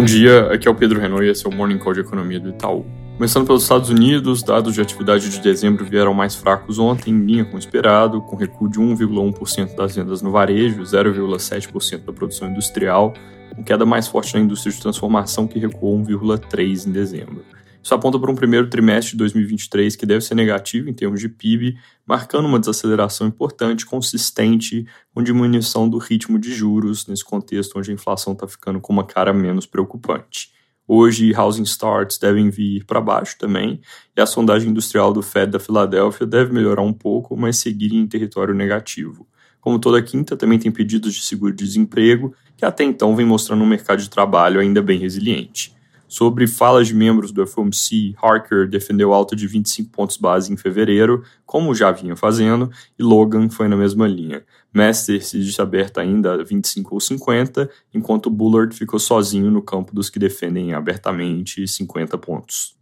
Bom 0.00 0.06
dia, 0.06 0.50
aqui 0.50 0.66
é 0.66 0.70
o 0.70 0.74
Pedro 0.74 0.98
Renault 0.98 1.26
e 1.26 1.28
esse 1.28 1.44
é 1.44 1.48
o 1.50 1.52
Morning 1.52 1.76
Call 1.76 1.92
de 1.92 2.00
Economia 2.00 2.40
do 2.40 2.48
Itaú. 2.48 2.86
Começando 3.18 3.44
pelos 3.44 3.64
Estados 3.64 3.90
Unidos, 3.90 4.42
dados 4.42 4.72
de 4.72 4.80
atividade 4.80 5.28
de 5.28 5.38
dezembro 5.38 5.84
vieram 5.84 6.14
mais 6.14 6.34
fracos 6.34 6.78
ontem, 6.78 7.10
em 7.10 7.22
linha 7.22 7.44
com 7.44 7.56
o 7.56 7.58
esperado, 7.58 8.22
com 8.22 8.34
recuo 8.34 8.66
de 8.66 8.80
1,1% 8.80 9.76
das 9.76 9.94
vendas 9.94 10.22
no 10.22 10.30
varejo, 10.30 10.80
0,7% 10.80 12.06
da 12.06 12.14
produção 12.14 12.48
industrial, 12.48 13.12
com 13.54 13.62
queda 13.62 13.84
mais 13.84 14.08
forte 14.08 14.32
na 14.32 14.40
indústria 14.40 14.72
de 14.72 14.80
transformação, 14.80 15.46
que 15.46 15.58
recuou 15.58 15.98
1,3% 15.98 16.86
em 16.86 16.90
dezembro. 16.90 17.44
Isso 17.82 17.94
aponta 17.94 18.18
para 18.18 18.30
um 18.30 18.34
primeiro 18.34 18.68
trimestre 18.68 19.12
de 19.12 19.18
2023 19.18 19.96
que 19.96 20.04
deve 20.04 20.20
ser 20.20 20.34
negativo 20.34 20.90
em 20.90 20.92
termos 20.92 21.18
de 21.18 21.28
PIB, 21.28 21.78
marcando 22.06 22.46
uma 22.46 22.60
desaceleração 22.60 23.26
importante, 23.26 23.86
consistente, 23.86 24.86
com 25.14 25.22
diminuição 25.22 25.88
do 25.88 25.96
ritmo 25.96 26.38
de 26.38 26.52
juros, 26.52 27.06
nesse 27.06 27.24
contexto 27.24 27.78
onde 27.78 27.90
a 27.90 27.94
inflação 27.94 28.34
está 28.34 28.46
ficando 28.46 28.80
com 28.80 28.92
uma 28.92 29.04
cara 29.04 29.32
menos 29.32 29.64
preocupante. 29.64 30.52
Hoje, 30.86 31.32
housing 31.32 31.62
starts 31.62 32.18
devem 32.18 32.50
vir 32.50 32.84
para 32.84 33.00
baixo 33.00 33.36
também, 33.38 33.80
e 34.16 34.20
a 34.20 34.26
sondagem 34.26 34.70
industrial 34.70 35.12
do 35.12 35.22
Fed 35.22 35.52
da 35.52 35.60
Filadélfia 35.60 36.26
deve 36.26 36.52
melhorar 36.52 36.82
um 36.82 36.92
pouco, 36.92 37.36
mas 37.36 37.58
seguir 37.58 37.94
em 37.94 38.06
território 38.06 38.52
negativo. 38.52 39.26
Como 39.60 39.78
toda 39.78 40.02
quinta, 40.02 40.36
também 40.36 40.58
tem 40.58 40.72
pedidos 40.72 41.14
de 41.14 41.22
seguro-desemprego, 41.22 42.34
que 42.56 42.64
até 42.64 42.82
então 42.82 43.14
vem 43.14 43.24
mostrando 43.24 43.62
um 43.62 43.66
mercado 43.66 44.02
de 44.02 44.10
trabalho 44.10 44.60
ainda 44.60 44.82
bem 44.82 44.98
resiliente. 44.98 45.78
Sobre 46.10 46.48
falas 46.48 46.88
de 46.88 46.94
membros 46.94 47.30
do 47.30 47.46
FOMC, 47.46 48.16
Harker 48.20 48.68
defendeu 48.68 49.14
alta 49.14 49.36
de 49.36 49.46
25 49.46 49.90
pontos 49.92 50.16
base 50.16 50.52
em 50.52 50.56
fevereiro, 50.56 51.22
como 51.46 51.72
já 51.72 51.92
vinha 51.92 52.16
fazendo, 52.16 52.68
e 52.98 53.02
Logan 53.04 53.48
foi 53.48 53.68
na 53.68 53.76
mesma 53.76 54.08
linha. 54.08 54.44
Master 54.72 55.24
se 55.24 55.38
disse 55.38 55.62
aberta 55.62 56.00
ainda 56.00 56.34
a 56.34 56.42
25 56.42 56.96
ou 56.96 57.00
50, 57.00 57.70
enquanto 57.94 58.28
Bullard 58.28 58.74
ficou 58.74 58.98
sozinho 58.98 59.52
no 59.52 59.62
campo 59.62 59.94
dos 59.94 60.10
que 60.10 60.18
defendem 60.18 60.74
abertamente 60.74 61.64
50 61.64 62.18
pontos. 62.18 62.79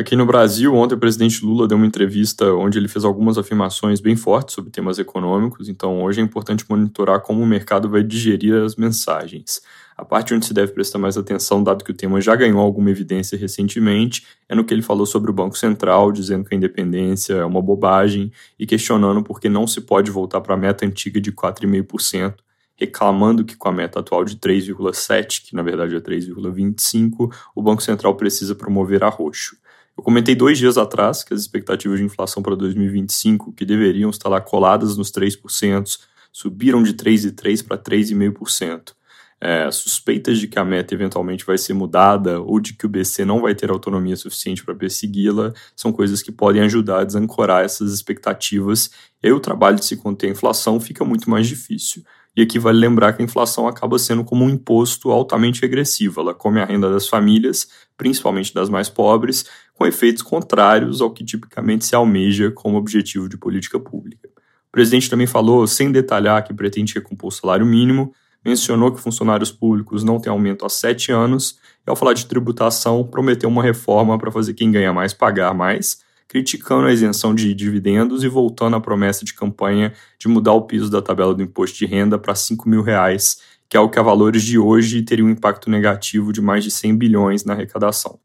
Aqui 0.00 0.14
no 0.14 0.24
Brasil, 0.24 0.72
ontem 0.76 0.94
o 0.94 0.98
presidente 0.98 1.44
Lula 1.44 1.66
deu 1.66 1.76
uma 1.76 1.84
entrevista 1.84 2.54
onde 2.54 2.78
ele 2.78 2.86
fez 2.86 3.04
algumas 3.04 3.36
afirmações 3.36 4.00
bem 4.00 4.14
fortes 4.14 4.54
sobre 4.54 4.70
temas 4.70 4.96
econômicos, 5.00 5.68
então 5.68 6.00
hoje 6.04 6.20
é 6.20 6.22
importante 6.22 6.64
monitorar 6.70 7.20
como 7.20 7.42
o 7.42 7.46
mercado 7.46 7.90
vai 7.90 8.04
digerir 8.04 8.54
as 8.62 8.76
mensagens. 8.76 9.60
A 9.96 10.04
parte 10.04 10.32
onde 10.32 10.46
se 10.46 10.54
deve 10.54 10.70
prestar 10.70 11.00
mais 11.00 11.18
atenção, 11.18 11.64
dado 11.64 11.82
que 11.82 11.90
o 11.90 11.94
tema 11.94 12.20
já 12.20 12.36
ganhou 12.36 12.60
alguma 12.60 12.92
evidência 12.92 13.36
recentemente, 13.36 14.24
é 14.48 14.54
no 14.54 14.64
que 14.64 14.72
ele 14.72 14.82
falou 14.82 15.04
sobre 15.04 15.32
o 15.32 15.34
Banco 15.34 15.58
Central, 15.58 16.12
dizendo 16.12 16.44
que 16.44 16.54
a 16.54 16.56
independência 16.56 17.34
é 17.34 17.44
uma 17.44 17.60
bobagem 17.60 18.30
e 18.56 18.68
questionando 18.68 19.20
por 19.24 19.40
que 19.40 19.48
não 19.48 19.66
se 19.66 19.80
pode 19.80 20.12
voltar 20.12 20.40
para 20.40 20.54
a 20.54 20.56
meta 20.56 20.86
antiga 20.86 21.20
de 21.20 21.32
4,5%, 21.32 22.34
reclamando 22.76 23.44
que 23.44 23.56
com 23.56 23.68
a 23.68 23.72
meta 23.72 23.98
atual 23.98 24.24
de 24.24 24.36
3,7, 24.36 25.42
que 25.48 25.56
na 25.56 25.62
verdade 25.62 25.96
é 25.96 26.00
3,25, 26.00 27.34
o 27.52 27.60
Banco 27.60 27.82
Central 27.82 28.14
precisa 28.14 28.54
promover 28.54 29.02
arroxo. 29.02 29.56
Eu 29.98 30.04
comentei 30.04 30.36
dois 30.36 30.56
dias 30.56 30.78
atrás 30.78 31.24
que 31.24 31.34
as 31.34 31.40
expectativas 31.40 31.98
de 31.98 32.04
inflação 32.04 32.40
para 32.40 32.54
2025, 32.54 33.52
que 33.52 33.64
deveriam 33.64 34.10
estar 34.10 34.28
lá 34.28 34.40
coladas 34.40 34.96
nos 34.96 35.10
3%, 35.10 35.98
subiram 36.32 36.84
de 36.84 36.94
3,3% 36.94 37.66
para 37.66 37.76
3,5%. 37.76 38.92
É, 39.40 39.70
suspeitas 39.70 40.38
de 40.38 40.48
que 40.48 40.58
a 40.58 40.64
meta 40.64 40.92
eventualmente 40.92 41.46
vai 41.46 41.56
ser 41.56 41.72
mudada 41.72 42.40
ou 42.40 42.58
de 42.58 42.74
que 42.74 42.84
o 42.84 42.88
BC 42.88 43.24
não 43.24 43.40
vai 43.40 43.54
ter 43.54 43.70
autonomia 43.70 44.16
suficiente 44.16 44.64
para 44.64 44.74
persegui-la 44.74 45.52
são 45.76 45.92
coisas 45.92 46.20
que 46.20 46.32
podem 46.32 46.60
ajudar 46.62 47.00
a 47.00 47.04
desancorar 47.04 47.64
essas 47.64 47.92
expectativas 47.92 48.90
e 49.22 49.28
aí 49.28 49.32
o 49.32 49.38
trabalho 49.38 49.76
de 49.76 49.84
se 49.84 49.96
conter 49.96 50.26
a 50.26 50.30
inflação 50.30 50.80
fica 50.80 51.04
muito 51.04 51.30
mais 51.30 51.46
difícil. 51.46 52.02
E 52.38 52.42
aqui 52.42 52.56
vale 52.56 52.78
lembrar 52.78 53.14
que 53.14 53.20
a 53.20 53.24
inflação 53.24 53.66
acaba 53.66 53.98
sendo 53.98 54.24
como 54.24 54.44
um 54.44 54.48
imposto 54.48 55.10
altamente 55.10 55.60
regressivo. 55.60 56.20
Ela 56.20 56.32
come 56.32 56.60
a 56.60 56.64
renda 56.64 56.88
das 56.88 57.08
famílias, 57.08 57.68
principalmente 57.96 58.54
das 58.54 58.68
mais 58.68 58.88
pobres, 58.88 59.44
com 59.74 59.84
efeitos 59.84 60.22
contrários 60.22 61.00
ao 61.00 61.10
que 61.10 61.24
tipicamente 61.24 61.84
se 61.84 61.96
almeja 61.96 62.52
como 62.52 62.76
objetivo 62.76 63.28
de 63.28 63.36
política 63.36 63.80
pública. 63.80 64.28
O 64.68 64.70
presidente 64.70 65.10
também 65.10 65.26
falou, 65.26 65.66
sem 65.66 65.90
detalhar 65.90 66.44
que 66.44 66.54
pretende 66.54 66.94
recompor 66.94 67.28
o 67.28 67.32
salário 67.32 67.66
mínimo, 67.66 68.14
mencionou 68.44 68.92
que 68.92 69.00
funcionários 69.00 69.50
públicos 69.50 70.04
não 70.04 70.18
têm 70.18 70.30
aumento 70.30 70.64
há 70.64 70.68
sete 70.68 71.12
anos, 71.12 71.58
e 71.86 71.90
ao 71.90 71.96
falar 71.96 72.12
de 72.12 72.26
tributação, 72.26 73.04
prometeu 73.04 73.48
uma 73.48 73.62
reforma 73.62 74.18
para 74.18 74.30
fazer 74.30 74.54
quem 74.54 74.70
ganha 74.70 74.92
mais 74.92 75.12
pagar 75.12 75.54
mais, 75.54 76.00
criticando 76.28 76.86
a 76.86 76.92
isenção 76.92 77.34
de 77.34 77.54
dividendos 77.54 78.22
e 78.22 78.28
voltando 78.28 78.76
à 78.76 78.80
promessa 78.80 79.24
de 79.24 79.32
campanha 79.32 79.94
de 80.18 80.28
mudar 80.28 80.52
o 80.52 80.62
piso 80.62 80.90
da 80.90 81.00
tabela 81.00 81.34
do 81.34 81.42
imposto 81.42 81.78
de 81.78 81.86
renda 81.86 82.18
para 82.18 82.34
5 82.34 82.68
mil 82.68 82.82
reais, 82.82 83.40
que 83.68 83.76
é 83.76 83.80
o 83.80 83.88
que 83.88 83.98
a 83.98 84.02
valores 84.02 84.42
de 84.42 84.58
hoje 84.58 85.02
teria 85.02 85.24
um 85.24 85.30
impacto 85.30 85.70
negativo 85.70 86.32
de 86.32 86.40
mais 86.40 86.62
de 86.64 86.70
100 86.70 86.96
bilhões 86.96 87.44
na 87.44 87.54
arrecadação. 87.54 88.18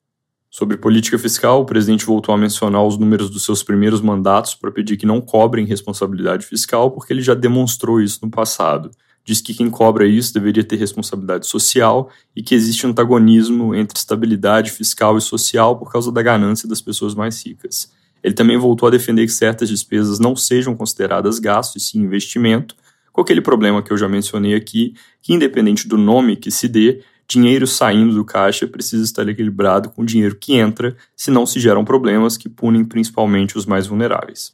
Sobre 0.50 0.78
política 0.78 1.18
fiscal, 1.18 1.62
o 1.62 1.66
presidente 1.66 2.06
voltou 2.06 2.36
a 2.36 2.38
mencionar 2.38 2.86
os 2.86 2.98
números 2.98 3.30
dos 3.30 3.44
seus 3.44 3.64
primeiros 3.64 4.02
mandatos 4.02 4.54
para 4.54 4.72
pedir 4.72 4.98
que 4.98 5.06
não 5.06 5.20
cobrem 5.20 5.66
responsabilidade 5.66 6.46
fiscal, 6.46 6.92
porque 6.92 7.12
ele 7.12 7.22
já 7.22 7.34
demonstrou 7.34 8.00
isso 8.00 8.20
no 8.22 8.30
passado 8.30 8.92
diz 9.26 9.42
que 9.42 9.54
quem 9.54 9.70
cobra 9.70 10.06
isso 10.06 10.34
deveria 10.34 10.64
ter 10.64 10.76
responsabilidade 10.76 11.48
social 11.48 12.10
e 12.36 12.44
que 12.44 12.54
existe 12.54 12.86
antagonismo 12.86 13.74
entre 13.74 13.98
estabilidade 13.98 14.72
fiscal 14.72 15.18
e 15.18 15.22
social 15.22 15.78
por 15.78 15.92
causa 15.92 16.12
da 16.12 16.22
ganância 16.22 16.68
das 16.68 16.82
pessoas 16.82 17.16
mais 17.16 17.46
ricas. 17.46 17.92
Ele 18.24 18.34
também 18.34 18.58
voltou 18.58 18.88
a 18.88 18.92
defender 18.92 19.26
que 19.26 19.32
certas 19.32 19.70
despesas 19.70 20.20
não 20.20 20.36
sejam 20.36 20.76
consideradas 20.76 21.40
gasto 21.40 21.76
e 21.76 21.80
sim 21.80 22.00
investimento, 22.00 22.76
com 23.12 23.22
aquele 23.22 23.42
problema 23.42 23.84
que 23.84 23.92
eu 23.92 23.98
já 23.98 24.10
mencionei 24.10 24.56
aqui, 24.56 24.96
que 25.22 25.34
independente 25.34 25.88
do 25.88 25.98
nome 25.98 26.36
que 26.36 26.50
se 26.50 26.68
dê, 26.68 27.02
dinheiro 27.28 27.68
saindo 27.68 28.16
do 28.16 28.26
caixa 28.26 28.68
precisa 28.68 29.04
estar 29.04 29.28
equilibrado 29.28 29.90
com 29.90 30.02
o 30.02 30.06
dinheiro 30.06 30.36
que 30.36 30.56
entra, 30.56 30.96
senão 31.16 31.46
se 31.46 31.60
geram 31.60 31.86
problemas 31.86 32.38
que 32.38 32.50
punem 32.50 32.84
principalmente 32.84 33.58
os 33.58 33.66
mais 33.66 33.88
vulneráveis. 33.88 34.54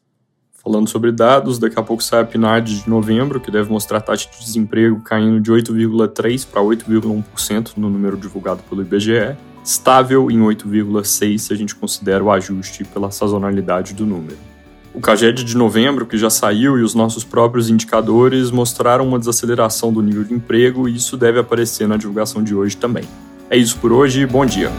Falando 0.61 0.89
sobre 0.89 1.11
dados, 1.11 1.57
daqui 1.57 1.79
a 1.79 1.83
pouco 1.83 2.03
sai 2.03 2.21
a 2.21 2.25
PNAD 2.25 2.83
de 2.83 2.89
novembro, 2.89 3.39
que 3.39 3.49
deve 3.49 3.71
mostrar 3.71 3.99
a 3.99 4.01
taxa 4.01 4.29
de 4.29 4.43
desemprego 4.43 4.99
caindo 4.99 5.39
de 5.39 5.51
8,3% 5.51 6.47
para 6.47 6.61
8,1% 6.61 7.71
no 7.77 7.89
número 7.89 8.17
divulgado 8.17 8.61
pelo 8.69 8.81
IBGE, 8.81 9.37
estável 9.63 10.29
em 10.29 10.39
8,6% 10.39 11.37
se 11.37 11.53
a 11.53 11.55
gente 11.55 11.73
considera 11.73 12.23
o 12.23 12.29
ajuste 12.29 12.83
pela 12.83 13.09
sazonalidade 13.09 13.93
do 13.93 14.05
número. 14.05 14.37
O 14.93 14.99
CAGED 14.99 15.45
de 15.45 15.55
novembro, 15.55 16.05
que 16.05 16.17
já 16.17 16.29
saiu, 16.29 16.77
e 16.77 16.81
os 16.81 16.93
nossos 16.93 17.23
próprios 17.23 17.69
indicadores 17.69 18.51
mostraram 18.51 19.07
uma 19.07 19.19
desaceleração 19.19 19.93
do 19.93 20.01
nível 20.01 20.23
de 20.23 20.33
emprego 20.33 20.89
e 20.89 20.95
isso 20.95 21.15
deve 21.15 21.39
aparecer 21.39 21.87
na 21.87 21.95
divulgação 21.95 22.43
de 22.43 22.53
hoje 22.53 22.75
também. 22.75 23.05
É 23.49 23.55
isso 23.55 23.77
por 23.77 23.93
hoje, 23.93 24.25
bom 24.25 24.45
dia! 24.45 24.69